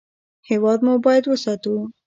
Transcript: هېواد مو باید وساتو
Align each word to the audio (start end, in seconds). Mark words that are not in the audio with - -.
هېواد 0.49 0.79
مو 0.85 0.93
باید 1.05 1.23
وساتو 1.27 1.73